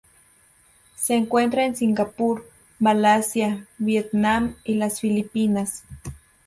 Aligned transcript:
Se 0.95 1.13
encuentra 1.13 1.63
en 1.63 1.75
Singapur, 1.75 2.49
Malasia, 2.79 3.67
Vietnam 3.77 4.55
y 4.63 4.73
las 4.73 4.99
Filipinas. 4.99 5.83